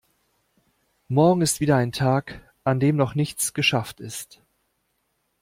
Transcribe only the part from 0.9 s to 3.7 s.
Morgen ist wieder ein Tag, an dem noch nichts